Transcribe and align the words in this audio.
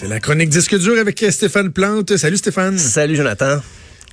C'est 0.00 0.06
la 0.06 0.20
chronique 0.20 0.48
disque 0.48 0.78
dur 0.78 0.96
avec 0.96 1.26
Stéphane 1.28 1.72
Plante. 1.72 2.16
Salut 2.16 2.36
Stéphane. 2.36 2.78
Salut 2.78 3.16
Jonathan. 3.16 3.60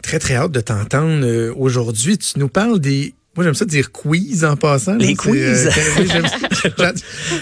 Très 0.01 0.17
très 0.17 0.33
hâte 0.33 0.51
de 0.51 0.59
t'entendre 0.59 1.23
euh, 1.23 1.53
aujourd'hui. 1.55 2.17
Tu 2.17 2.39
nous 2.39 2.47
parles 2.47 2.79
des 2.79 3.13
moi, 3.35 3.43
j'aime 3.43 3.53
ça 3.53 3.65
dire 3.65 3.91
quiz 3.91 4.43
en 4.45 4.55
passant. 4.57 4.95
Les 4.95 5.13
quiz? 5.13 5.69
Euh, 5.77 6.91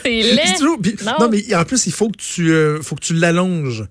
c'est 0.04 0.10
laid. 0.10 0.60
non. 0.60 1.14
non. 1.22 1.30
mais 1.30 1.56
en 1.56 1.64
plus, 1.64 1.88
il 1.88 1.94
faut 1.94 2.10
que 2.10 2.18
tu, 2.18 2.52
euh, 2.52 2.82
faut 2.82 2.96
que 2.96 3.02
tu 3.06 3.14
l'allonges 3.14 3.86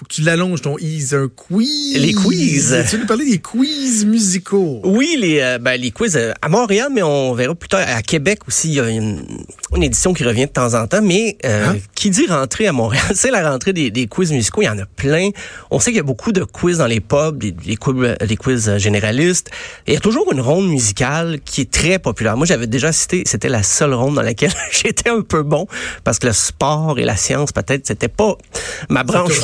faut 0.00 0.06
que 0.06 0.14
tu 0.14 0.22
l'allonges 0.22 0.62
ton 0.62 0.78
ease, 0.78 1.12
un 1.12 1.28
quiz. 1.28 1.98
Les 1.98 2.14
quiz. 2.14 2.74
Tu 2.88 2.96
veux 2.96 3.02
nous 3.02 3.06
parler 3.06 3.26
des 3.26 3.38
quiz 3.38 4.06
musicaux? 4.06 4.80
Oui, 4.82 5.14
les, 5.20 5.40
euh, 5.40 5.58
ben, 5.58 5.78
les 5.78 5.90
quiz 5.90 6.16
euh, 6.16 6.32
à 6.40 6.48
Montréal, 6.48 6.88
mais 6.90 7.02
on 7.02 7.34
verra 7.34 7.54
plus 7.54 7.68
tard 7.68 7.84
à 7.86 8.00
Québec 8.00 8.40
aussi. 8.48 8.68
Il 8.68 8.74
y 8.76 8.80
a 8.80 8.88
une, 8.88 9.26
édition 9.76 10.14
qui 10.14 10.24
revient 10.24 10.46
de 10.46 10.52
temps 10.52 10.72
en 10.72 10.86
temps, 10.86 11.02
mais 11.02 11.36
euh, 11.44 11.66
hein? 11.66 11.76
qui 11.94 12.08
dit 12.08 12.26
rentrer 12.26 12.66
à 12.66 12.72
Montréal, 12.72 13.04
c'est 13.14 13.30
la 13.30 13.50
rentrée 13.50 13.74
des, 13.74 13.90
des, 13.90 14.06
quiz 14.06 14.32
musicaux. 14.32 14.62
Il 14.62 14.66
y 14.66 14.68
en 14.70 14.78
a 14.78 14.86
plein. 14.86 15.28
On 15.70 15.78
sait 15.78 15.90
qu'il 15.90 15.98
y 15.98 16.00
a 16.00 16.04
beaucoup 16.04 16.32
de 16.32 16.44
quiz 16.44 16.78
dans 16.78 16.86
les 16.86 17.00
pubs, 17.00 17.36
des, 17.36 17.52
des, 17.52 17.76
quiz, 17.76 18.16
des 18.26 18.36
quiz 18.36 18.78
généralistes. 18.78 19.50
Et 19.86 19.90
il 19.90 19.94
y 19.94 19.98
a 19.98 20.00
toujours 20.00 20.32
une 20.32 20.40
ronde 20.40 20.66
musicale 20.66 21.40
qui 21.44 21.60
est 21.60 21.70
très 21.70 21.98
populaire. 21.98 22.38
Moi, 22.38 22.46
j'avais 22.46 22.66
déjà 22.66 22.90
cité, 22.90 23.24
c'était 23.26 23.50
la 23.50 23.62
seule 23.62 23.92
ronde 23.92 24.14
dans 24.14 24.22
laquelle 24.22 24.52
j'étais 24.70 25.10
un 25.10 25.20
peu 25.20 25.42
bon 25.42 25.66
parce 26.04 26.18
que 26.18 26.28
le 26.28 26.32
sport 26.32 26.98
et 26.98 27.04
la 27.04 27.16
science, 27.16 27.52
peut-être, 27.52 27.86
c'était 27.86 28.08
pas 28.08 28.34
ma 28.88 29.04
branche 29.04 29.38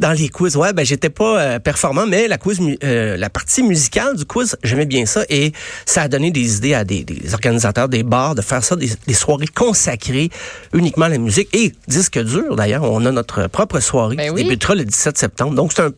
dans 0.00 0.12
les 0.12 0.28
quiz. 0.28 0.56
Ouais, 0.56 0.72
ben 0.72 0.84
j'étais 0.84 1.10
pas 1.10 1.40
euh, 1.40 1.58
performant, 1.58 2.06
mais 2.06 2.28
la 2.28 2.38
quiz, 2.38 2.60
euh, 2.84 3.16
la 3.16 3.30
partie 3.30 3.62
musicale 3.62 4.16
du 4.16 4.24
quiz, 4.24 4.56
j'aimais 4.62 4.86
bien 4.86 5.06
ça 5.06 5.24
et 5.28 5.52
ça 5.84 6.02
a 6.02 6.08
donné 6.08 6.30
des 6.30 6.56
idées 6.56 6.74
à 6.74 6.84
des, 6.84 7.04
des 7.04 7.34
organisateurs 7.34 7.88
des 7.88 8.02
bars 8.02 8.34
de 8.34 8.42
faire 8.42 8.64
ça 8.64 8.76
des, 8.76 8.90
des, 9.06 9.14
soirées 9.14 9.46
consacrées 9.46 10.30
uniquement 10.72 11.06
à 11.06 11.08
la 11.08 11.18
musique 11.18 11.48
et 11.54 11.72
disque 11.88 12.18
dur 12.18 12.56
d'ailleurs. 12.56 12.84
On 12.84 13.04
a 13.06 13.12
notre 13.12 13.48
propre 13.48 13.80
soirée 13.80 14.16
ben 14.16 14.34
qui 14.34 14.42
débutera 14.42 14.74
le 14.74 14.84
17 14.84 15.18
septembre. 15.18 15.54
Donc 15.54 15.72
c'est 15.74 15.82
un, 15.82 15.90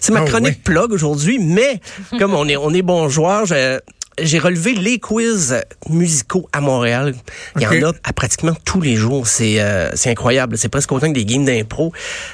c'est 0.00 0.12
ma 0.12 0.22
oh, 0.22 0.26
chronique 0.26 0.62
plug 0.62 0.92
aujourd'hui, 0.92 1.38
mais 1.38 1.80
comme 2.18 2.34
on 2.34 2.48
est 2.48 2.56
on 2.56 2.70
est 2.70 2.82
bon 2.82 3.08
joueur, 3.08 3.46
je, 3.46 3.78
j'ai 4.20 4.38
relevé 4.38 4.74
les 4.74 4.98
quiz 4.98 5.60
musicaux 5.88 6.48
à 6.52 6.60
Montréal. 6.60 7.14
Il 7.56 7.62
y 7.62 7.66
en 7.66 7.90
a 7.90 7.92
à 8.04 8.12
pratiquement 8.12 8.54
tous 8.64 8.80
les 8.80 8.96
jours. 8.96 9.26
C'est 9.26 9.60
euh, 9.60 9.90
c'est 9.94 10.10
incroyable. 10.10 10.58
C'est 10.58 10.68
presque 10.68 10.92
autant 10.92 11.08
que 11.08 11.14
des 11.14 11.24
games 11.24 11.44
d'impro. 11.44 11.92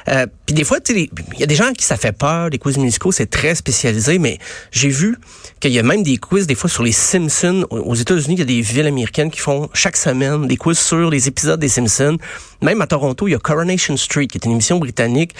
Euh, 0.08 0.26
puis 0.46 0.54
des 0.54 0.64
fois, 0.64 0.78
il 0.88 1.08
y 1.38 1.42
a 1.42 1.46
des 1.46 1.54
gens 1.54 1.72
qui 1.72 1.84
ça 1.84 1.96
fait 1.96 2.12
peur. 2.12 2.48
Les 2.50 2.58
quiz 2.58 2.78
musicaux, 2.78 3.12
c'est 3.12 3.30
très 3.30 3.54
spécialisé. 3.54 4.18
Mais 4.18 4.38
j'ai 4.72 4.88
vu 4.88 5.18
qu'il 5.60 5.72
y 5.72 5.78
a 5.78 5.82
même 5.82 6.02
des 6.02 6.16
quiz 6.16 6.46
des 6.46 6.54
fois 6.54 6.70
sur 6.70 6.82
les 6.82 6.92
Simpsons. 6.92 7.66
Aux 7.70 7.94
États-Unis, 7.94 8.34
il 8.34 8.38
y 8.38 8.42
a 8.42 8.46
des 8.46 8.60
villes 8.60 8.86
américaines 8.86 9.30
qui 9.30 9.40
font 9.40 9.68
chaque 9.72 9.96
semaine 9.96 10.46
des 10.46 10.56
quiz 10.56 10.78
sur 10.78 11.10
les 11.10 11.28
épisodes 11.28 11.60
des 11.60 11.68
Simpsons. 11.68 12.18
Même 12.60 12.80
à 12.80 12.86
Toronto, 12.86 13.28
il 13.28 13.32
y 13.32 13.34
a 13.34 13.38
Coronation 13.38 13.96
Street, 13.96 14.26
qui 14.26 14.38
est 14.38 14.44
une 14.44 14.52
émission 14.52 14.78
britannique 14.78 15.34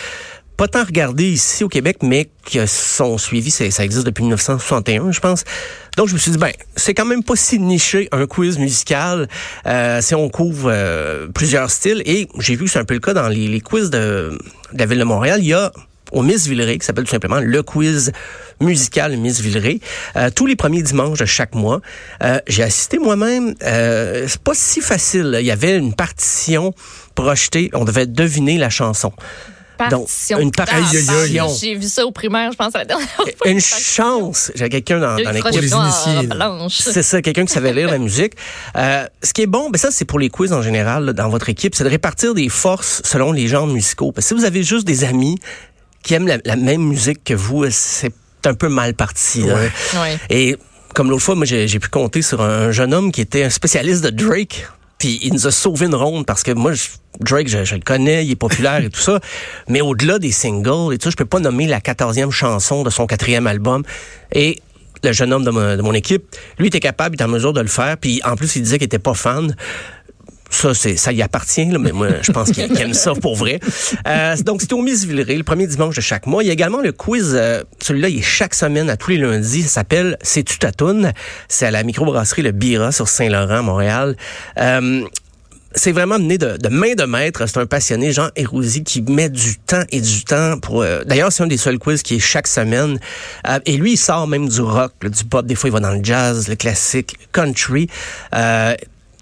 pas 0.58 0.68
tant 0.68 0.84
regardé 0.84 1.24
ici 1.24 1.62
au 1.62 1.68
Québec, 1.68 1.98
mais 2.02 2.28
qui 2.44 2.58
sont 2.66 3.16
suivis, 3.16 3.50
ça, 3.50 3.64
existe 3.64 4.04
depuis 4.04 4.22
1961, 4.22 5.12
je 5.12 5.20
pense. 5.20 5.44
Donc, 5.96 6.08
je 6.08 6.14
me 6.14 6.18
suis 6.18 6.32
dit, 6.32 6.38
ben, 6.38 6.50
c'est 6.76 6.94
quand 6.94 7.04
même 7.06 7.22
pas 7.22 7.36
si 7.36 7.60
niché 7.60 8.08
un 8.12 8.26
quiz 8.26 8.58
musical 8.58 9.28
euh, 9.66 10.00
si 10.02 10.14
on 10.16 10.28
couvre 10.28 10.70
euh, 10.70 11.28
plusieurs 11.28 11.70
styles. 11.70 12.02
Et 12.06 12.28
j'ai 12.40 12.56
vu 12.56 12.64
que 12.64 12.70
c'est 12.70 12.80
un 12.80 12.84
peu 12.84 12.94
le 12.94 13.00
cas 13.00 13.14
dans 13.14 13.28
les, 13.28 13.60
quiz 13.60 13.88
de, 13.88 14.36
la 14.74 14.86
ville 14.86 14.98
de 14.98 15.04
Montréal. 15.04 15.38
Il 15.40 15.46
y 15.46 15.54
a 15.54 15.72
au 16.10 16.22
Miss 16.22 16.46
Villeray, 16.48 16.78
qui 16.78 16.86
s'appelle 16.86 17.04
tout 17.04 17.10
simplement 17.10 17.40
le 17.40 17.62
quiz 17.62 18.12
musical 18.60 19.16
Miss 19.16 19.40
Villeray, 19.40 19.80
euh, 20.16 20.30
tous 20.34 20.46
les 20.46 20.56
premiers 20.56 20.82
dimanches 20.82 21.18
de 21.18 21.24
chaque 21.24 21.54
mois. 21.54 21.80
Euh, 22.22 22.40
j'ai 22.48 22.64
assisté 22.64 22.98
moi-même. 22.98 23.54
Euh, 23.62 24.26
c'est 24.26 24.42
pas 24.42 24.54
si 24.54 24.80
facile. 24.80 25.36
Il 25.38 25.46
y 25.46 25.50
avait 25.50 25.76
une 25.76 25.94
partition 25.94 26.74
projetée. 27.14 27.70
On 27.74 27.84
devait 27.84 28.06
deviner 28.06 28.58
la 28.58 28.70
chanson. 28.70 29.12
Donc, 29.90 30.08
une 30.38 30.50
partition. 30.50 31.48
J'ai 31.60 31.74
vu 31.74 31.88
ça 31.88 32.04
au 32.04 32.10
primaire, 32.10 32.52
je 32.52 32.56
pense, 32.56 32.74
à 32.74 32.78
la 32.78 32.84
dernière 32.84 33.08
fois. 33.08 33.26
Une 33.46 33.60
chance. 33.60 34.50
J'ai 34.54 34.68
quelqu'un 34.68 34.98
dans, 34.98 35.16
dans 35.16 35.30
les 35.30 35.40
initiés. 35.40 36.28
C'est 36.70 37.02
ça, 37.02 37.22
quelqu'un 37.22 37.44
qui 37.44 37.52
savait 37.52 37.72
lire 37.72 37.90
la 37.90 37.98
musique. 37.98 38.34
Euh, 38.76 39.06
ce 39.22 39.32
qui 39.32 39.42
est 39.42 39.46
bon, 39.46 39.70
ben 39.70 39.78
ça, 39.78 39.90
c'est 39.90 40.04
pour 40.04 40.18
les 40.18 40.28
quiz 40.28 40.52
en 40.52 40.62
général, 40.62 41.12
dans 41.12 41.28
votre 41.28 41.48
équipe, 41.48 41.74
c'est 41.74 41.84
de 41.84 41.88
répartir 41.88 42.34
des 42.34 42.48
forces 42.48 43.02
selon 43.04 43.32
les 43.32 43.48
genres 43.48 43.66
musicaux. 43.66 44.12
Parce 44.12 44.26
que 44.26 44.34
si 44.34 44.40
vous 44.40 44.46
avez 44.46 44.62
juste 44.62 44.86
des 44.86 45.04
amis 45.04 45.38
qui 46.02 46.14
aiment 46.14 46.28
la, 46.44 46.56
même 46.56 46.82
musique 46.82 47.24
que 47.24 47.34
vous, 47.34 47.64
c'est 47.70 48.12
un 48.44 48.54
peu 48.54 48.68
mal 48.68 48.94
parti. 48.94 49.42
Ouais. 49.42 50.18
Et 50.30 50.56
comme 50.94 51.10
l'autre 51.10 51.22
fois, 51.22 51.34
moi, 51.34 51.44
j'ai 51.44 51.78
pu 51.78 51.88
compter 51.88 52.22
sur 52.22 52.40
un 52.40 52.72
jeune 52.72 52.94
homme 52.94 53.12
qui 53.12 53.20
était 53.20 53.44
un 53.44 53.50
spécialiste 53.50 54.02
de 54.02 54.10
Drake. 54.10 54.66
Puis 54.98 55.20
il 55.22 55.32
nous 55.32 55.46
a 55.46 55.50
sauvé 55.50 55.86
une 55.86 55.94
ronde 55.94 56.26
parce 56.26 56.42
que 56.42 56.52
moi, 56.52 56.72
Drake, 57.20 57.48
je, 57.48 57.74
le 57.74 57.80
connais, 57.80 58.26
il 58.26 58.32
est 58.32 58.36
populaire 58.36 58.82
et 58.82 58.90
tout 58.90 59.00
ça. 59.00 59.20
Mais 59.68 59.80
au-delà 59.80 60.18
des 60.18 60.32
singles 60.32 60.92
et 60.92 60.98
tout 60.98 61.04
ça, 61.04 61.10
je 61.10 61.16
peux 61.16 61.24
pas 61.24 61.40
nommer 61.40 61.66
la 61.66 61.80
quatorzième 61.80 62.30
chanson 62.30 62.82
de 62.82 62.90
son 62.90 63.06
quatrième 63.06 63.46
album. 63.46 63.84
Et 64.32 64.60
le 65.04 65.12
jeune 65.12 65.32
homme 65.32 65.44
de, 65.44 65.76
de 65.76 65.82
mon 65.82 65.94
équipe, 65.94 66.24
lui 66.58 66.66
était 66.66 66.80
capable, 66.80 67.14
il 67.14 67.16
était 67.16 67.24
en 67.24 67.28
mesure 67.28 67.52
de 67.52 67.60
le 67.60 67.68
faire. 67.68 67.96
Puis 67.96 68.20
en 68.24 68.34
plus, 68.34 68.56
il 68.56 68.62
disait 68.62 68.78
qu'il 68.78 68.86
était 68.86 68.98
pas 68.98 69.14
fan 69.14 69.54
ça, 70.50 70.74
c'est, 70.74 70.96
ça 70.96 71.12
y 71.12 71.22
appartient, 71.22 71.66
là, 71.66 71.78
mais 71.78 71.92
moi, 71.92 72.08
je 72.22 72.32
pense 72.32 72.50
qu'il 72.50 72.80
aime 72.80 72.94
ça 72.94 73.14
pour 73.14 73.36
vrai. 73.36 73.60
Euh, 74.06 74.36
donc, 74.38 74.60
c'est 74.62 74.72
au 74.72 74.82
Miss 74.82 75.04
Villeray, 75.04 75.36
le 75.36 75.44
premier 75.44 75.66
dimanche 75.66 75.96
de 75.96 76.00
chaque 76.00 76.26
mois. 76.26 76.42
Il 76.42 76.46
y 76.46 76.50
a 76.50 76.52
également 76.52 76.80
le 76.80 76.92
quiz, 76.92 77.32
euh, 77.34 77.62
celui-là, 77.80 78.08
il 78.08 78.18
est 78.18 78.22
chaque 78.22 78.54
semaine, 78.54 78.90
à 78.90 78.96
tous 78.96 79.10
les 79.10 79.18
lundis. 79.18 79.62
Ça 79.62 79.68
s'appelle 79.68 80.16
C'est-tu 80.22 80.58
ta 80.58 80.70
C'est 81.48 81.66
à 81.66 81.70
la 81.70 81.82
microbrasserie 81.82 82.42
Le 82.42 82.52
Bira 82.52 82.92
sur 82.92 83.08
Saint-Laurent, 83.08 83.62
Montréal. 83.62 84.16
Euh, 84.58 85.04
c'est 85.74 85.92
vraiment 85.92 86.18
mené 86.18 86.38
de, 86.38 86.56
de, 86.56 86.68
main 86.68 86.94
de 86.94 87.04
maître. 87.04 87.46
C'est 87.46 87.58
un 87.58 87.66
passionné, 87.66 88.12
Jean 88.12 88.28
Hérouzy, 88.36 88.84
qui 88.84 89.02
met 89.02 89.28
du 89.28 89.56
temps 89.58 89.82
et 89.90 90.00
du 90.00 90.24
temps 90.24 90.58
pour... 90.58 90.82
Euh, 90.82 91.04
d'ailleurs, 91.04 91.32
c'est 91.32 91.42
un 91.42 91.46
des 91.46 91.56
seuls 91.56 91.78
quiz 91.78 92.02
qui 92.02 92.16
est 92.16 92.20
chaque 92.20 92.46
semaine. 92.46 92.98
Euh, 93.46 93.60
et 93.66 93.76
lui, 93.76 93.92
il 93.92 93.96
sort 93.96 94.26
même 94.26 94.48
du 94.48 94.60
rock, 94.60 94.92
du 95.02 95.24
pop. 95.24 95.46
Des 95.46 95.54
fois, 95.54 95.68
il 95.68 95.72
va 95.72 95.80
dans 95.80 95.92
le 95.92 96.02
jazz, 96.02 96.48
le 96.48 96.56
classique, 96.56 97.16
country. 97.32 97.88
Euh, 98.34 98.74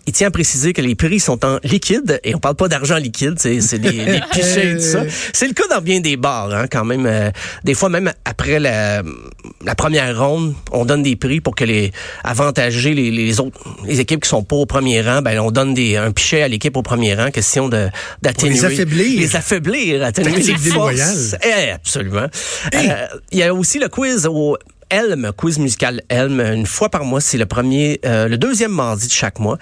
il 0.06 0.12
tient 0.12 0.28
à 0.28 0.31
préciser 0.31 0.72
que 0.72 0.81
les 0.81 0.94
prix 0.94 1.21
sont 1.21 1.44
en 1.44 1.59
liquide 1.65 2.21
et 2.22 2.34
on 2.34 2.39
parle 2.39 2.55
pas 2.55 2.69
d'argent 2.69 2.97
liquide, 2.97 3.34
c'est 3.39 3.78
des, 3.78 3.91
des 3.91 4.21
pichets 4.33 4.72
et 4.72 4.77
tout 4.77 4.83
ça. 4.83 5.03
C'est 5.33 5.49
le 5.49 5.55
cas 5.55 5.67
dans 5.69 5.81
bien 5.81 6.00
des 6.00 6.17
bars, 6.17 6.53
hein, 6.53 6.67
quand 6.71 6.84
même. 6.84 7.06
Euh, 7.06 7.31
des 7.65 7.75
fois, 7.75 7.89
même 7.89 8.12
après 8.25 8.61
la, 8.61 9.03
la, 9.65 9.75
première 9.75 10.19
ronde, 10.19 10.55
on 10.71 10.84
donne 10.84 11.03
des 11.03 11.17
prix 11.17 11.41
pour 11.41 11.55
que 11.55 11.65
les 11.65 11.93
avantager 12.22 12.94
les, 12.94 13.11
les 13.11 13.41
autres 13.41 13.59
les 13.84 14.00
équipes 14.00 14.22
qui 14.22 14.28
sont 14.28 14.44
pas 14.44 14.56
au 14.56 14.67
premier 14.67 15.00
rang, 15.03 15.22
ben 15.22 15.39
on 15.41 15.50
donne 15.50 15.75
des 15.75 15.97
un 15.97 16.12
pichet 16.12 16.43
à 16.43 16.49
l'équipe 16.49 16.77
au 16.77 16.83
premier 16.83 17.15
rang, 17.15 17.31
question 17.31 17.69
de 17.69 17.88
d'atténuer 18.23 18.55
les 18.55 18.65
affaiblir, 18.65 19.21
les 19.21 19.37
affaiblir, 19.37 20.03
atténuer 20.05 20.37
les 20.43 20.56
forces. 20.56 21.34
Eh, 21.43 21.71
absolument. 21.73 22.27
Euh, 22.75 23.06
il 23.33 23.38
y 23.38 23.43
a 23.43 23.53
aussi 23.53 23.78
le 23.78 23.88
quiz 23.88 24.27
au 24.27 24.56
Elm, 24.91 25.32
quiz 25.36 25.58
musical 25.58 26.02
Elm, 26.08 26.41
une 26.41 26.66
fois 26.66 26.88
par 26.88 27.04
mois. 27.04 27.20
C'est 27.20 27.38
le 27.38 27.47
premier, 27.47 28.00
euh, 28.04 28.28
le 28.28 28.38
deuxième 28.38 28.72
mardi 28.72 29.06
de 29.06 29.12
chaque 29.12 29.38
mois. 29.38 29.58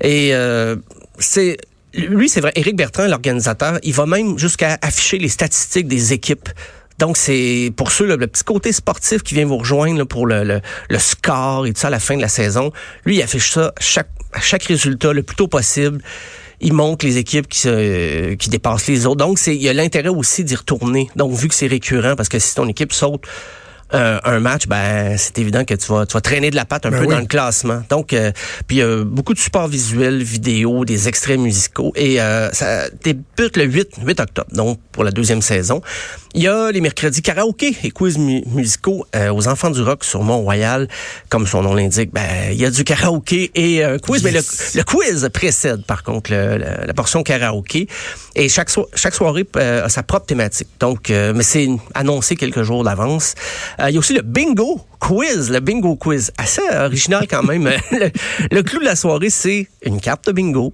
Et 0.00 0.34
euh, 0.34 0.76
c'est 1.18 1.56
lui, 1.94 2.28
c'est 2.28 2.40
vrai, 2.40 2.52
Éric 2.56 2.76
Bertrand, 2.76 3.06
l'organisateur, 3.06 3.78
il 3.82 3.92
va 3.92 4.06
même 4.06 4.38
jusqu'à 4.38 4.78
afficher 4.82 5.18
les 5.18 5.28
statistiques 5.28 5.86
des 5.86 6.12
équipes. 6.12 6.48
Donc, 6.98 7.16
c'est 7.16 7.72
pour 7.76 7.90
ceux, 7.90 8.16
le 8.16 8.26
petit 8.26 8.44
côté 8.44 8.72
sportif 8.72 9.22
qui 9.22 9.34
vient 9.34 9.46
vous 9.46 9.58
rejoindre 9.58 10.04
pour 10.04 10.26
le, 10.26 10.60
le, 10.88 10.98
score 10.98 11.66
et 11.66 11.72
tout 11.72 11.80
ça 11.80 11.88
à 11.88 11.90
la 11.90 11.98
fin 11.98 12.16
de 12.16 12.20
la 12.20 12.28
saison. 12.28 12.72
Lui, 13.04 13.16
il 13.16 13.22
affiche 13.22 13.52
ça 13.52 13.72
chaque, 13.80 14.10
chaque 14.40 14.64
résultat 14.64 15.12
le 15.12 15.22
plus 15.22 15.36
tôt 15.36 15.48
possible. 15.48 16.00
Il 16.60 16.72
montre 16.72 17.04
les 17.04 17.18
équipes 17.18 17.48
qui, 17.48 17.58
se, 17.58 18.34
qui 18.34 18.48
dépassent 18.48 18.86
les 18.86 19.06
autres. 19.06 19.16
Donc, 19.16 19.44
il 19.46 19.54
y 19.54 19.68
a 19.68 19.72
l'intérêt 19.72 20.08
aussi 20.08 20.44
d'y 20.44 20.54
retourner. 20.54 21.10
Donc, 21.16 21.32
vu 21.32 21.48
que 21.48 21.54
c'est 21.54 21.66
récurrent, 21.66 22.14
parce 22.16 22.28
que 22.28 22.38
si 22.38 22.54
ton 22.54 22.68
équipe 22.68 22.92
saute 22.92 23.26
euh, 23.94 24.18
un 24.24 24.40
match, 24.40 24.66
ben 24.66 25.16
c'est 25.16 25.38
évident 25.38 25.64
que 25.64 25.74
tu 25.74 25.86
vas, 25.92 26.06
tu 26.06 26.14
vas 26.14 26.20
traîner 26.20 26.50
de 26.50 26.56
la 26.56 26.64
patte 26.64 26.86
un 26.86 26.90
ben 26.90 27.00
peu 27.00 27.06
dans 27.06 27.18
le 27.18 27.26
classement. 27.26 27.82
Donc, 27.88 28.12
euh, 28.12 28.32
puis 28.66 28.80
euh, 28.80 29.04
beaucoup 29.04 29.34
de 29.34 29.38
supports 29.38 29.68
visuels, 29.68 30.22
vidéo, 30.22 30.84
des 30.84 31.08
extraits 31.08 31.38
musicaux. 31.38 31.92
Et 31.96 32.20
euh, 32.20 32.50
ça 32.52 32.88
débute 33.02 33.56
le 33.56 33.64
8, 33.64 33.88
8 34.04 34.20
octobre, 34.20 34.48
donc 34.52 34.78
pour 34.92 35.04
la 35.04 35.10
deuxième 35.10 35.42
saison. 35.42 35.80
Il 36.34 36.42
y 36.42 36.48
a 36.48 36.72
les 36.72 36.80
mercredis 36.80 37.22
karaoké 37.22 37.76
et 37.84 37.90
quiz 37.90 38.18
musicaux 38.18 39.06
aux 39.30 39.48
enfants 39.48 39.70
du 39.70 39.82
rock 39.82 40.02
sur 40.02 40.24
Mont-Royal. 40.24 40.88
Comme 41.28 41.46
son 41.46 41.62
nom 41.62 41.74
l'indique, 41.74 42.12
ben 42.12 42.50
il 42.50 42.60
y 42.60 42.64
a 42.64 42.70
du 42.70 42.82
karaoké 42.82 43.52
et 43.54 43.84
un 43.84 43.98
quiz. 43.98 44.24
Mais 44.24 44.32
le, 44.32 44.82
quiz 44.82 45.28
précède 45.32 45.84
par 45.86 46.02
contre 46.02 46.32
la 46.32 46.92
portion 46.92 47.22
karaoké. 47.22 47.86
Et 48.34 48.48
chaque, 48.48 48.68
chaque 48.94 49.14
soirée 49.14 49.46
a 49.54 49.88
sa 49.88 50.02
propre 50.02 50.26
thématique. 50.26 50.68
Donc, 50.80 51.10
mais 51.10 51.44
c'est 51.44 51.68
annoncé 51.94 52.34
quelques 52.34 52.62
jours 52.62 52.82
d'avance. 52.82 53.34
Euh, 53.84 53.90
il 53.90 53.94
y 53.94 53.96
a 53.96 53.98
aussi 53.98 54.14
le 54.14 54.22
bingo 54.22 54.80
quiz, 54.98 55.50
le 55.50 55.60
bingo 55.60 55.96
quiz. 55.96 56.32
Assez 56.38 56.62
original 56.74 57.26
quand 57.28 57.42
même. 57.42 57.64
le, 58.50 58.62
clou 58.62 58.80
de 58.80 58.84
la 58.84 58.96
soirée, 58.96 59.30
c'est 59.30 59.68
une 59.84 60.00
carte 60.00 60.26
de 60.26 60.32
bingo, 60.32 60.72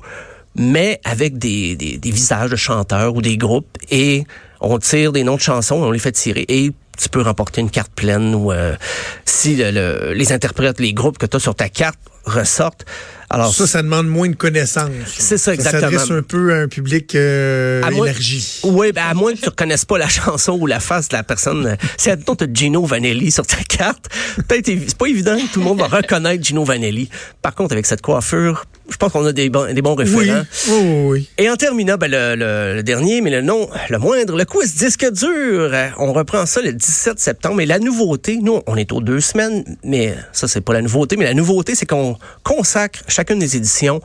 mais 0.57 1.01
avec 1.05 1.39
des, 1.39 1.77
des, 1.77 2.11
visages 2.11 2.51
de 2.51 2.57
chanteurs 2.57 3.15
ou 3.15 3.23
des 3.23 3.37
groupes. 3.37 3.79
Et 3.91 4.25
on 4.61 4.79
tire 4.79 5.13
des 5.13 5.25
noms 5.25 5.37
de 5.37 5.41
chansons, 5.41 5.77
on 5.77 5.91
les 5.91 5.99
fait 5.99 6.13
tirer. 6.13 6.45
Et 6.49 6.71
tu 6.99 7.09
peux 7.09 7.23
remporter 7.23 7.61
une 7.61 7.71
carte 7.71 7.93
pleine 7.93 8.35
ou 8.35 8.53
euh, 8.53 8.77
si 9.25 9.57
les 9.57 10.33
interprètes, 10.33 10.81
les 10.81 10.93
groupes 10.93 11.19
que 11.19 11.27
tu 11.27 11.37
as 11.37 11.41
sur 11.41 11.55
ta 11.55 11.69
carte 11.69 11.99
ressortent, 12.25 12.85
Alors 13.33 13.55
ça, 13.55 13.69
ça 13.69 13.83
demande 13.83 14.09
moins 14.09 14.29
de 14.29 14.35
connaissances. 14.35 14.91
C'est 15.07 15.39
ça, 15.39 15.55
exactement. 15.55 15.83
Ça 15.83 15.99
s'adresse 15.99 16.11
un 16.11 16.23
peu 16.23 16.53
à 16.53 16.57
un 16.57 16.69
public 16.69 17.15
euh, 17.15 17.81
élargi. 17.89 18.61
Oui, 18.65 18.91
ben 18.91 19.05
à 19.09 19.15
moins 19.15 19.33
que 19.35 19.39
tu 19.39 19.49
reconnaisses 19.49 19.85
pas 19.85 19.99
la 19.99 20.09
chanson 20.09 20.59
ou 20.61 20.67
la 20.67 20.81
face 20.81 21.09
de 21.09 21.17
la 21.17 21.23
personne. 21.23 21.77
Si 21.97 22.11
admettons 22.11 22.35
tu 22.35 22.45
as 22.45 22.49
Gino 22.53 22.85
Vanelli 22.85 23.31
sur 23.31 23.47
ta 23.47 23.59
carte, 23.69 24.07
peut-être 24.49 24.67
c'est 24.67 24.99
pas 24.99 25.07
évident 25.07 25.37
que 25.37 25.53
tout 25.53 25.61
le 25.61 25.65
monde 25.65 25.79
va 25.79 25.87
reconnaître 25.87 26.43
Gino 26.43 26.65
Vanelli. 26.65 27.09
Par 27.41 27.55
contre, 27.55 27.73
avec 27.73 27.87
cette 27.87 28.03
coiffure, 28.03 28.65
je 28.91 28.97
pense 28.97 29.13
qu'on 29.13 29.25
a 29.25 29.33
des 29.33 29.49
bons, 29.49 29.73
des 29.73 29.83
bons 29.83 29.95
référents. 29.95 30.43
Oui. 30.69 30.81
oui. 31.07 31.29
Et 31.39 31.49
en 31.49 31.57
terminant, 31.57 31.97
ben, 31.97 32.11
le, 32.11 32.75
le, 32.75 32.83
dernier, 32.83 33.21
mais 33.21 33.31
le 33.31 33.43
non, 33.43 33.69
le 33.89 33.99
moindre, 33.99 34.37
le 34.37 34.45
quiz 34.45 34.75
disque 34.75 35.09
dur. 35.13 35.73
On 35.99 36.13
reprend 36.13 36.47
ça 36.47 36.61
le 36.61 36.73
17 36.73 37.19
septembre. 37.21 37.61
Et 37.61 37.67
la 37.67 37.79
nouveauté, 37.79 38.39
nous, 38.43 38.61
on 38.67 38.77
est 38.77 38.91
aux 38.93 39.01
deux 39.01 39.21
semaines, 39.21 39.65
mais 39.85 40.17
ça, 40.33 40.49
c'est 40.49 40.61
pas 40.61 40.73
la 40.73 40.83
nouveauté. 40.83 41.17
Mais 41.17 41.25
la 41.25 41.35
nouveauté, 41.35 41.77
c'est 41.77 41.87
qu'on 41.87 42.17
consacre 42.43 43.01
chacune 43.21 43.39
des 43.39 43.55
éditions 43.55 44.01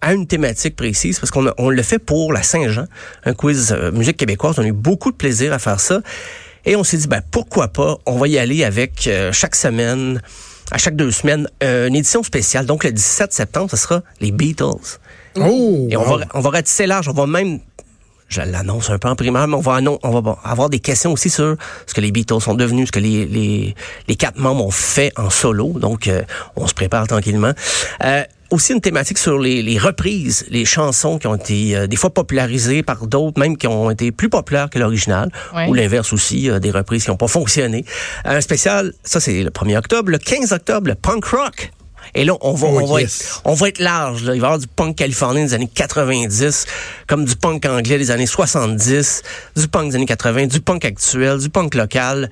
à 0.00 0.14
une 0.14 0.28
thématique 0.28 0.76
précise 0.76 1.18
parce 1.18 1.32
qu'on 1.32 1.50
on 1.58 1.70
le 1.70 1.82
fait 1.82 1.98
pour 1.98 2.32
la 2.32 2.44
Saint-Jean, 2.44 2.84
un 3.24 3.34
quiz 3.34 3.72
euh, 3.72 3.90
musique 3.90 4.16
québécoise. 4.16 4.54
On 4.58 4.62
a 4.62 4.66
eu 4.66 4.72
beaucoup 4.72 5.10
de 5.10 5.16
plaisir 5.16 5.52
à 5.52 5.58
faire 5.58 5.80
ça. 5.80 6.00
Et 6.64 6.76
on 6.76 6.84
s'est 6.84 6.98
dit, 6.98 7.08
ben, 7.08 7.20
pourquoi 7.32 7.68
pas, 7.68 7.96
on 8.06 8.16
va 8.16 8.28
y 8.28 8.38
aller 8.38 8.62
avec 8.62 9.08
euh, 9.08 9.32
chaque 9.32 9.56
semaine, 9.56 10.22
à 10.70 10.78
chaque 10.78 10.94
deux 10.94 11.10
semaines, 11.10 11.48
euh, 11.64 11.88
une 11.88 11.96
édition 11.96 12.22
spéciale. 12.22 12.64
Donc, 12.64 12.84
le 12.84 12.92
17 12.92 13.32
septembre, 13.32 13.68
ce 13.70 13.76
sera 13.76 14.02
les 14.20 14.30
Beatles. 14.30 14.98
Oh, 15.36 15.88
Et 15.90 15.96
on, 15.96 16.04
va, 16.04 16.24
on 16.32 16.40
va 16.40 16.50
ratisser 16.50 16.86
large, 16.86 17.08
on 17.08 17.12
va 17.12 17.26
même 17.26 17.58
je 18.30 18.40
l'annonce 18.40 18.90
un 18.90 18.98
peu 18.98 19.08
en 19.08 19.16
primaire, 19.16 19.48
mais 19.48 19.56
on 19.56 19.60
va, 19.60 19.80
on 20.02 20.20
va 20.20 20.38
avoir 20.44 20.70
des 20.70 20.78
questions 20.78 21.12
aussi 21.12 21.28
sur 21.28 21.56
ce 21.86 21.92
que 21.92 22.00
les 22.00 22.12
Beatles 22.12 22.40
sont 22.40 22.54
devenus, 22.54 22.86
ce 22.86 22.92
que 22.92 23.00
les, 23.00 23.26
les, 23.26 23.74
les 24.06 24.16
quatre 24.16 24.38
membres 24.38 24.64
ont 24.64 24.70
fait 24.70 25.12
en 25.16 25.30
solo. 25.30 25.72
Donc, 25.72 26.06
euh, 26.06 26.22
on 26.56 26.68
se 26.68 26.74
prépare 26.74 27.08
tranquillement. 27.08 27.52
Euh, 28.04 28.22
aussi 28.50 28.72
une 28.72 28.80
thématique 28.80 29.18
sur 29.18 29.38
les, 29.38 29.62
les, 29.62 29.78
reprises, 29.78 30.46
les 30.50 30.64
chansons 30.64 31.18
qui 31.18 31.26
ont 31.26 31.34
été 31.34 31.76
euh, 31.76 31.86
des 31.86 31.96
fois 31.96 32.10
popularisées 32.10 32.82
par 32.82 33.06
d'autres, 33.06 33.38
même 33.38 33.56
qui 33.56 33.66
ont 33.66 33.90
été 33.90 34.12
plus 34.12 34.28
populaires 34.28 34.70
que 34.70 34.78
l'original, 34.78 35.30
ou 35.68 35.74
l'inverse 35.74 36.12
aussi, 36.12 36.48
des 36.60 36.70
reprises 36.70 37.04
qui 37.04 37.10
n'ont 37.10 37.16
pas 37.16 37.28
fonctionné. 37.28 37.84
Un 38.24 38.40
spécial, 38.40 38.92
ça 39.04 39.20
c'est 39.20 39.42
le 39.42 39.50
1er 39.50 39.78
octobre. 39.78 40.10
Le 40.10 40.18
15 40.18 40.52
octobre, 40.52 40.88
le 40.88 40.94
punk 40.94 41.24
rock. 41.26 41.70
Et 42.14 42.24
là, 42.24 42.34
on 42.40 42.54
va, 42.54 42.68
oh, 42.68 42.80
on, 42.80 42.86
va 42.86 43.02
être, 43.02 43.42
on 43.44 43.54
va 43.54 43.68
être 43.68 43.78
large. 43.78 44.24
Là. 44.24 44.34
Il 44.34 44.40
va 44.40 44.46
y 44.46 44.48
avoir 44.48 44.58
du 44.58 44.66
punk 44.66 44.96
californien 44.96 45.44
des 45.44 45.54
années 45.54 45.70
90, 45.72 46.66
comme 47.06 47.24
du 47.24 47.36
punk 47.36 47.64
anglais 47.66 47.98
des 47.98 48.10
années 48.10 48.26
70, 48.26 49.22
du 49.56 49.68
punk 49.68 49.90
des 49.90 49.96
années 49.96 50.06
80, 50.06 50.46
du 50.46 50.60
punk 50.60 50.84
actuel, 50.84 51.38
du 51.38 51.50
punk 51.50 51.74
local. 51.74 52.30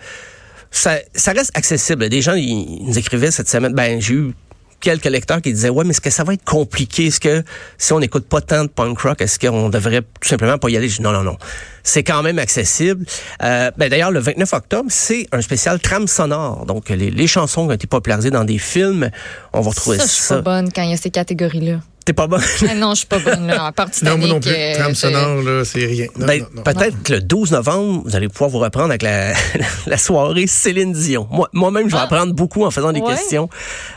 Ça, 0.70 0.98
ça 1.14 1.32
reste 1.32 1.56
accessible. 1.56 2.08
Des 2.08 2.22
gens, 2.22 2.34
ils, 2.34 2.84
nous 2.84 2.98
écrivaient 2.98 3.30
cette 3.30 3.48
semaine, 3.48 3.72
ben 3.72 4.00
j'ai 4.00 4.14
eu 4.14 4.34
quelques 4.80 5.06
lecteurs 5.06 5.42
qui 5.42 5.52
disaient 5.52 5.68
ouais 5.68 5.84
mais 5.84 5.90
est-ce 5.90 6.00
que 6.00 6.10
ça 6.10 6.24
va 6.24 6.34
être 6.34 6.44
compliqué? 6.44 7.06
Est-ce 7.06 7.20
que 7.20 7.42
si 7.76 7.92
on 7.92 8.00
n'écoute 8.00 8.26
pas 8.28 8.40
tant 8.40 8.64
de 8.64 8.68
punk 8.68 8.98
rock 9.00 9.20
est-ce 9.20 9.38
qu'on 9.38 9.68
devrait 9.68 10.02
tout 10.02 10.28
simplement 10.28 10.58
pas 10.58 10.70
y 10.70 10.76
aller? 10.76 10.88
Non 11.00 11.12
non 11.12 11.22
non. 11.22 11.36
C'est 11.82 12.02
quand 12.02 12.22
même 12.22 12.38
accessible. 12.38 13.06
Euh, 13.42 13.70
ben, 13.76 13.88
d'ailleurs 13.88 14.10
le 14.10 14.20
29 14.20 14.52
octobre 14.52 14.88
c'est 14.90 15.26
un 15.32 15.40
spécial 15.40 15.80
trame 15.80 16.06
sonore. 16.06 16.66
Donc 16.66 16.88
les, 16.88 17.10
les, 17.10 17.26
chansons 17.26 17.66
qui 17.66 17.70
ont 17.70 17.74
été 17.74 17.86
popularisées 17.86 18.30
dans 18.30 18.44
des 18.44 18.58
films. 18.58 19.10
On 19.52 19.60
va 19.60 19.70
retrouver 19.70 19.98
ça, 19.98 20.06
ça. 20.06 20.08
je 20.08 20.14
suis 20.14 20.28
pas 20.28 20.40
bonne 20.42 20.72
quand 20.72 20.82
il 20.82 20.90
y 20.90 20.94
a 20.94 20.96
ces 20.96 21.10
catégories 21.10 21.60
là 21.60 21.80
T'es 22.08 22.14
pas 22.14 22.26
bonne? 22.26 22.40
Ah 22.66 22.74
non, 22.74 22.92
je 22.92 23.00
suis 23.00 23.06
pas 23.06 23.18
bonne. 23.18 23.48
Là. 23.48 23.66
En 23.66 23.72
partie 23.72 24.02
non, 24.02 24.16
moi 24.16 24.28
non 24.28 24.40
plus. 24.40 24.50
Euh, 24.50 24.74
Trame 24.76 24.94
sonore, 24.94 25.42
là, 25.42 25.62
c'est 25.66 25.84
rien. 25.84 26.06
Ben, 26.16 26.42
peut-être 26.64 27.02
que 27.02 27.12
le 27.12 27.20
12 27.20 27.50
novembre, 27.50 28.02
vous 28.02 28.16
allez 28.16 28.30
pouvoir 28.30 28.48
vous 28.48 28.60
reprendre 28.60 28.88
avec 28.88 29.02
la, 29.02 29.34
la 29.86 29.98
soirée 29.98 30.46
Céline 30.46 30.94
Dion. 30.94 31.28
Moi, 31.30 31.50
moi-même, 31.52 31.90
je 31.90 31.94
vais 31.94 32.00
ah. 32.00 32.04
apprendre 32.04 32.32
beaucoup 32.32 32.64
en 32.64 32.70
faisant 32.70 32.92
des 32.92 33.02
questions. 33.02 33.50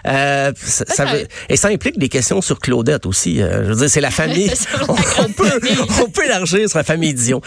Euh, 0.05 0.51
ça, 0.61 0.83
ça 0.89 1.05
veut, 1.05 1.25
et 1.47 1.55
ça 1.55 1.69
implique 1.69 1.97
des 1.99 2.09
questions 2.09 2.41
sur 2.41 2.59
Claudette 2.59 3.05
aussi. 3.05 3.41
Euh, 3.41 3.63
je 3.63 3.69
veux 3.69 3.75
dire, 3.77 3.89
c'est 3.89 4.01
la 4.01 4.11
famille. 4.11 4.51
on, 4.89 5.31
peut, 5.31 5.61
on 6.03 6.09
peut 6.09 6.25
élargir 6.25 6.67
sur 6.67 6.79
la 6.79 6.83
famille 6.83 7.13
Dion. 7.13 7.41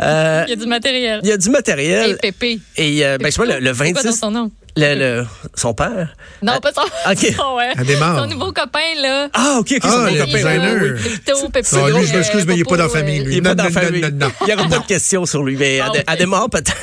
Euh, 0.00 0.44
il 0.46 0.50
y 0.50 0.54
a 0.54 0.56
du 0.56 0.66
matériel. 0.66 1.20
Il 1.24 1.28
y 1.28 1.32
a 1.32 1.36
du 1.36 1.50
matériel. 1.50 2.12
Et 2.12 2.14
Pépé. 2.14 2.58
Et 2.78 3.04
euh, 3.04 3.18
ben, 3.18 3.30
je 3.30 3.36
vois, 3.36 3.44
le, 3.44 3.58
le 3.58 3.70
26. 3.70 3.92
Quoi 4.00 4.12
son 4.12 4.30
nom? 4.30 4.50
Le, 4.76 4.94
le, 4.94 5.26
son 5.54 5.72
père? 5.72 6.14
Non, 6.42 6.52
ah, 6.56 6.60
pas 6.60 6.70
son, 6.72 6.82
okay. 7.10 7.32
son, 7.32 7.56
ouais. 7.56 7.72
son 7.98 8.26
nouveau 8.26 8.52
copain, 8.52 8.78
là. 9.00 9.28
Ah, 9.32 9.56
OK, 9.60 9.72
OK, 9.72 9.80
ah, 9.82 9.90
son 9.90 9.98
nouveau 10.04 10.18
copain. 10.18 10.36
Designer. 10.36 10.94
Pepito, 11.02 11.48
Pepito. 11.48 11.76
Ah, 11.76 11.90
lui, 11.90 12.06
je 12.06 12.14
m'excuse, 12.14 12.46
mais 12.46 12.54
il 12.54 12.58
n'est 12.58 12.64
pas 12.64 12.76
dans 12.76 12.84
la 12.84 12.90
famille, 12.90 13.20
lui. 13.20 13.36
Il 13.36 13.42
n'est 13.42 13.48
pas 13.48 13.54
dans 13.54 13.64
la 13.64 13.70
famille. 13.70 14.02
Il 14.02 14.46
n'y 14.46 14.52
aura 14.52 14.68
pas 14.68 14.78
de 14.78 14.86
questions 14.86 15.24
sur 15.24 15.42
lui, 15.42 15.56
mais 15.56 15.80
à, 15.80 15.90
à 16.06 16.16
des 16.16 16.26
morts, 16.26 16.50
peut-être. 16.50 16.74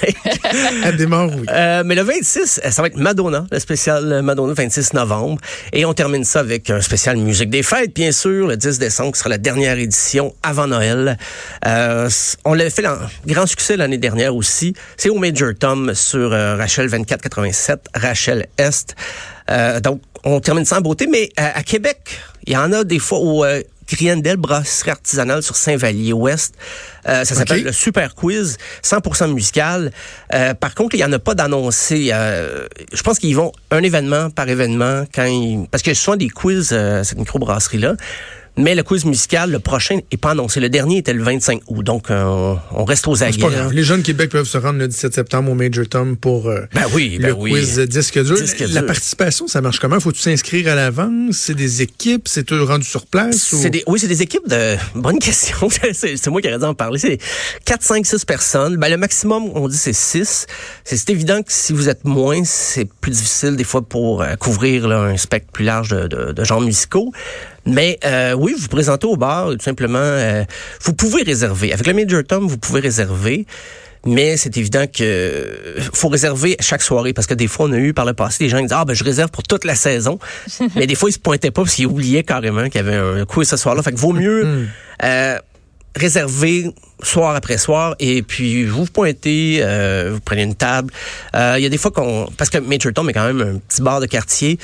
à 0.83 0.91
des 0.91 1.05
morts, 1.05 1.31
oui. 1.35 1.45
Euh, 1.49 1.83
mais 1.85 1.95
le 1.95 2.03
26, 2.03 2.61
ça 2.69 2.81
va 2.81 2.87
être 2.87 2.97
Madonna, 2.97 3.45
le 3.51 3.59
spécial 3.59 4.21
Madonna, 4.23 4.53
26 4.53 4.93
novembre. 4.93 5.39
Et 5.71 5.85
on 5.85 5.93
termine 5.93 6.23
ça 6.23 6.39
avec 6.39 6.69
un 6.69 6.81
spécial 6.81 7.17
musique 7.17 7.49
des 7.49 7.63
fêtes, 7.63 7.93
bien 7.93 8.11
sûr, 8.11 8.47
le 8.47 8.57
10 8.57 8.79
décembre, 8.79 9.11
qui 9.13 9.19
sera 9.19 9.29
la 9.29 9.37
dernière 9.37 9.77
édition 9.77 10.33
avant 10.41 10.67
Noël. 10.67 11.17
Euh, 11.65 12.09
on 12.45 12.53
l'avait 12.53 12.69
fait 12.69 12.87
en 12.87 12.97
grand 13.25 13.45
succès 13.45 13.77
l'année 13.77 13.97
dernière 13.97 14.35
aussi. 14.35 14.73
C'est 14.97 15.09
au 15.09 15.17
Major 15.19 15.51
Tom 15.57 15.93
sur 15.93 16.33
euh, 16.33 16.55
Rachel 16.55 16.89
2487, 16.89 17.82
Rachel 17.93 18.47
euh, 19.49 19.79
donc, 19.79 20.01
on 20.23 20.39
termine 20.39 20.65
ça 20.65 20.77
en 20.77 20.81
beauté, 20.81 21.07
mais 21.07 21.29
euh, 21.39 21.49
à, 21.53 21.63
Québec, 21.63 22.17
il 22.45 22.53
y 22.53 22.57
en 22.57 22.71
a 22.71 22.83
des 22.83 22.99
fois 22.99 23.19
au 23.19 23.43
euh, 23.43 23.61
Griendel, 23.89 24.37
brasserie 24.37 24.91
artisanale 24.91 25.43
sur 25.43 25.57
Saint-Vallier-Ouest. 25.57 26.55
ça 27.05 27.25
s'appelle 27.25 27.63
le 27.63 27.73
Super 27.73 28.15
Quiz, 28.15 28.57
100% 28.81 29.33
musical. 29.33 29.91
par 30.61 30.73
contre, 30.73 30.95
il 30.95 30.99
n'y 30.99 31.03
en 31.03 31.11
a 31.11 31.19
pas 31.19 31.35
d'annoncé. 31.35 32.05
je 32.07 33.01
pense 33.03 33.19
qu'ils 33.19 33.35
vont 33.35 33.51
un 33.71 33.83
événement 33.83 34.29
par 34.29 34.47
événement 34.47 35.03
quand 35.13 35.25
ils... 35.25 35.67
Parce 35.69 35.83
que 35.83 35.93
sont 35.93 36.15
des 36.15 36.29
quiz, 36.29 36.69
cette 36.69 37.17
microbrasserie-là. 37.17 37.95
Mais 38.55 38.75
le 38.75 38.83
quiz 38.83 39.03
musical, 39.05 39.51
le 39.51 39.59
prochain, 39.59 39.99
n'est 40.11 40.17
pas 40.17 40.31
annoncé. 40.31 40.59
Le 40.59 40.69
dernier 40.69 40.97
était 40.97 41.13
le 41.13 41.23
25 41.23 41.61
août. 41.67 41.83
Donc, 41.83 42.11
euh, 42.11 42.53
on 42.71 42.85
reste 42.85 43.07
aux 43.07 43.23
aguets. 43.23 43.47
Les 43.71 43.83
jeunes 43.83 44.03
Québec 44.03 44.29
peuvent 44.29 44.47
se 44.47 44.59
rendre 44.59 44.77
le 44.77 44.87
17 44.87 45.15
septembre 45.15 45.51
au 45.51 45.55
Major 45.55 45.87
Tom 45.87 46.15
pour 46.15 46.47
euh, 46.47 46.61
ben 46.73 46.83
oui, 46.93 47.17
ben 47.19 47.29
le 47.29 47.35
quiz 47.35 47.79
disque 47.79 48.23
dur. 48.23 48.37
La 48.69 48.83
participation, 48.83 49.47
ça 49.47 49.61
marche 49.61 49.79
comment? 49.79 49.99
Faut-tu 49.99 50.19
s'inscrire 50.19 50.67
à 50.67 50.75
l'avance? 50.75 51.37
C'est 51.37 51.55
des 51.55 51.81
équipes? 51.81 52.27
C'est 52.27 52.43
tout 52.43 52.63
rendu 52.63 52.85
sur 52.85 53.07
place? 53.07 53.53
Ou... 53.53 53.69
Des, 53.69 53.83
oui, 53.87 53.99
c'est 53.99 54.07
des 54.07 54.21
équipes 54.21 54.47
de... 54.47 54.75
Bonne 54.93 55.19
question. 55.19 55.67
c'est 55.93 56.27
moi 56.27 56.41
qui 56.41 56.47
aurais 56.47 56.59
dû 56.59 56.65
en 56.65 56.75
parler. 56.75 56.99
C'est 56.99 57.17
4, 57.65 57.81
5, 57.81 58.05
6 58.05 58.25
personnes. 58.25 58.77
Ben, 58.77 58.89
le 58.89 58.97
maximum, 58.97 59.49
on 59.55 59.67
dit, 59.67 59.77
c'est 59.77 59.93
6. 59.93 60.45
C'est 60.83 61.09
évident 61.09 61.41
que 61.41 61.51
si 61.51 61.73
vous 61.73 61.89
êtes 61.89 62.05
moins, 62.05 62.43
c'est 62.43 62.85
plus 62.85 63.11
difficile 63.11 63.55
des 63.55 63.63
fois 63.63 63.81
pour 63.81 64.21
euh, 64.21 64.35
couvrir 64.35 64.87
là, 64.87 64.99
un 65.01 65.17
spectre 65.17 65.51
plus 65.51 65.65
large 65.65 65.89
de, 65.89 66.07
de, 66.07 66.31
de 66.33 66.43
genres 66.43 66.61
musicaux. 66.61 67.11
Mais 67.65 67.99
euh, 68.03 68.33
oui, 68.33 68.53
vous, 68.57 68.67
présentez 68.67 69.07
au 69.07 69.15
bar, 69.15 69.51
tout 69.51 69.63
simplement, 69.63 69.99
euh, 69.99 70.43
vous 70.81 70.93
pouvez 70.93 71.23
réserver. 71.23 71.73
Avec 71.73 71.87
le 71.87 71.93
Major 71.93 72.23
Tom, 72.27 72.47
vous 72.47 72.57
pouvez 72.57 72.81
réserver. 72.81 73.45
Mais 74.05 74.35
c'est 74.35 74.57
évident 74.57 74.85
que 74.85 75.57
faut 75.93 76.09
réserver 76.09 76.57
chaque 76.59 76.81
soirée 76.81 77.13
parce 77.13 77.25
que 77.25 77.33
des 77.33 77.47
fois 77.47 77.67
on 77.67 77.71
a 77.71 77.77
eu 77.77 77.93
par 77.93 78.03
le 78.03 78.13
passé 78.13 78.43
des 78.43 78.49
gens 78.49 78.57
qui 78.57 78.63
disent 78.63 78.73
ah 78.73 78.83
ben 78.83 78.93
je 78.93 79.03
réserve 79.05 79.31
pour 79.31 79.43
toute 79.43 79.63
la 79.63 79.75
saison, 79.75 80.19
mais 80.75 80.87
des 80.87 80.95
fois 80.95 81.09
ils 81.09 81.13
se 81.13 81.19
pointaient 81.19 81.51
pas 81.51 81.61
parce 81.61 81.73
qu'ils 81.73 81.87
oubliaient 81.87 82.23
carrément 82.23 82.65
qu'il 82.65 82.75
y 82.75 82.79
avait 82.79 82.97
un 82.97 83.23
coup 83.25 83.45
ce 83.45 83.55
soir-là. 83.55 83.81
Fait 83.81 83.93
que 83.93 83.97
vaut 83.97 84.11
mieux 84.11 84.43
hmm. 84.43 84.67
euh, 85.03 85.39
réserver 85.95 86.69
soir 87.01 87.33
après 87.35 87.57
soir 87.57 87.95
et 87.99 88.23
puis 88.23 88.65
vous 88.65 88.83
vous 88.83 88.91
pointez, 88.91 89.59
euh, 89.61 90.11
vous 90.13 90.19
prenez 90.19 90.43
une 90.43 90.55
table. 90.55 90.91
Euh, 91.35 91.55
il 91.57 91.63
y 91.63 91.65
a 91.65 91.69
des 91.69 91.77
fois 91.77 91.91
qu'on 91.91 92.27
parce 92.37 92.49
que 92.49 92.57
Major 92.57 92.91
Tom 92.93 93.09
est 93.09 93.13
quand 93.13 93.25
même 93.25 93.41
un 93.41 93.57
petit 93.57 93.81
bar 93.81 94.01
de 94.01 94.05
quartier. 94.05 94.59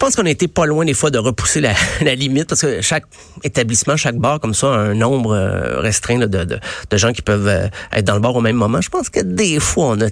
Je 0.00 0.06
pense 0.06 0.16
qu'on 0.16 0.24
a 0.24 0.30
été 0.30 0.48
pas 0.48 0.64
loin 0.64 0.86
des 0.86 0.94
fois 0.94 1.10
de 1.10 1.18
repousser 1.18 1.60
la, 2.00 2.14
limite 2.14 2.48
parce 2.48 2.62
que 2.62 2.80
chaque 2.80 3.04
établissement, 3.44 3.98
chaque 3.98 4.16
bar 4.16 4.40
comme 4.40 4.54
ça 4.54 4.68
a 4.72 4.78
un 4.78 4.94
nombre 4.94 5.34
euh, 5.34 5.78
restreint 5.78 6.18
de, 6.18 6.26
de, 6.26 6.58
de, 6.90 6.96
gens 6.96 7.12
qui 7.12 7.20
peuvent 7.20 7.46
euh, 7.46 7.68
être 7.92 8.06
dans 8.06 8.14
le 8.14 8.20
bar 8.20 8.34
au 8.34 8.40
même 8.40 8.56
moment. 8.56 8.80
Je 8.80 8.88
pense 8.88 9.10
que 9.10 9.20
des 9.20 9.60
fois 9.60 9.88
on 9.88 10.00
a 10.00 10.08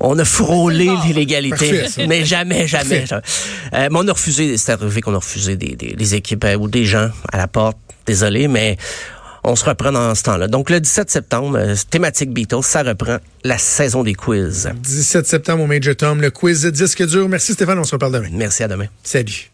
on 0.00 0.18
a 0.18 0.24
frôlé 0.24 0.88
l'illégalité, 1.04 1.84
mais 2.08 2.24
jamais, 2.24 2.66
jamais. 2.66 3.04
Euh, 3.12 3.20
mais 3.74 3.88
on 3.92 4.08
a 4.08 4.12
refusé, 4.12 4.56
c'est 4.56 4.72
arrivé 4.72 5.02
qu'on 5.02 5.12
a 5.12 5.18
refusé 5.18 5.56
des, 5.56 5.76
des, 5.76 5.92
des 5.92 6.14
équipes 6.14 6.46
ou 6.58 6.66
des 6.66 6.86
gens 6.86 7.10
à 7.30 7.36
la 7.36 7.46
porte. 7.46 7.76
Désolé, 8.06 8.48
mais 8.48 8.78
on 9.44 9.56
se 9.56 9.64
reprend 9.64 9.92
dans 9.92 10.14
ce 10.14 10.22
temps-là. 10.24 10.48
Donc, 10.48 10.70
le 10.70 10.80
17 10.80 11.10
septembre, 11.10 11.58
euh, 11.58 11.74
thématique 11.90 12.32
Beatles, 12.32 12.62
ça 12.62 12.82
reprend 12.82 13.18
la 13.44 13.58
saison 13.58 14.02
des 14.02 14.14
quiz. 14.14 14.70
17 14.74 15.26
septembre 15.26 15.64
au 15.64 15.66
Major 15.66 15.94
Tom, 15.94 16.20
le 16.20 16.30
quiz 16.30 16.64
disque 16.66 17.06
dur. 17.06 17.28
Merci 17.28 17.52
Stéphane, 17.52 17.78
on 17.78 17.84
se 17.84 17.92
reparle 17.92 18.12
demain. 18.12 18.30
Merci, 18.32 18.62
à 18.62 18.68
demain. 18.68 18.86
Salut. 19.02 19.50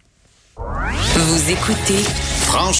Vous 0.56 1.50
écoutez 1.50 2.04